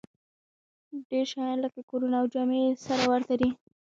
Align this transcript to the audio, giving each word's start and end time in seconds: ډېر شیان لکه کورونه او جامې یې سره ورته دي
ډېر 1.09 1.25
شیان 1.31 1.57
لکه 1.65 1.79
کورونه 1.89 2.15
او 2.21 2.27
جامې 2.33 2.59
یې 2.65 2.71
سره 2.85 3.03
ورته 3.11 3.33
دي 3.41 3.49